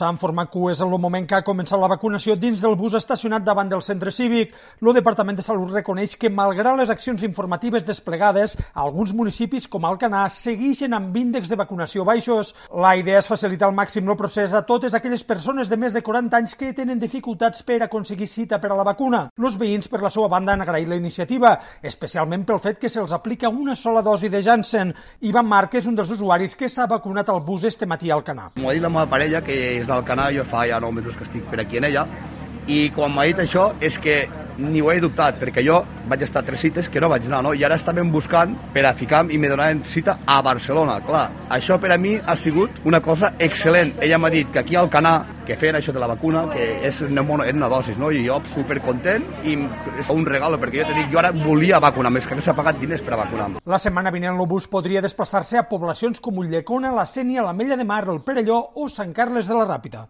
[0.00, 3.44] S'han format cues en el moment que ha començat la vacunació dins del bus estacionat
[3.44, 4.54] davant del centre cívic.
[4.80, 10.30] El Departament de Salut reconeix que, malgrat les accions informatives desplegades, alguns municipis, com Alcanar,
[10.32, 12.54] segueixen amb índexs de vacunació baixos.
[12.72, 16.00] La idea és facilitar al màxim el procés a totes aquelles persones de més de
[16.06, 19.26] 40 anys que tenen dificultats per aconseguir cita per a la vacuna.
[19.36, 23.12] Els veïns, per la seva banda, han agraït la iniciativa, especialment pel fet que se'ls
[23.12, 24.96] aplica una sola dosi de Janssen.
[25.28, 28.52] Ivan Marc és un dels usuaris que s'ha vacunat al bus este matí a Alcanar.
[28.56, 31.16] M'ho ha dit la meva parella, que és del canal, jo fa ja 9 mesos
[31.16, 32.06] que estic per aquí en ella,
[32.66, 34.22] i quan m'ha dit això és que
[34.60, 37.54] ni ho he dubtat, perquè jo vaig estar tres cites que no vaig anar, no?
[37.56, 41.30] I ara estàvem buscant per a ficar i me donaven cita a Barcelona, clar.
[41.48, 43.94] Això per a mi ha sigut una cosa excel·lent.
[44.04, 45.14] Ella m'ha dit que aquí al Canà,
[45.50, 48.12] que feien això de la vacuna, que és una, és una dosis, no?
[48.14, 49.56] I jo supercontent i
[49.98, 52.78] és un regal, perquè jo te dic, jo ara volia vacunar, més que s'ha pagat
[52.78, 53.48] diners per a vacunar.
[53.66, 57.88] La setmana vinent l'obús podria desplaçar-se a poblacions com Ulldecona, la Sènia, la Mella de
[57.88, 60.06] Mar, el Perelló o Sant Carles de la Ràpita.